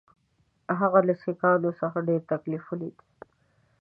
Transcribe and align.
هغه 0.79 0.99
له 1.07 1.13
سیکهانو 1.21 1.69
څخه 1.81 1.97
ډېر 2.09 2.21
تکلیف 2.31 2.63
ولید. 2.67 2.95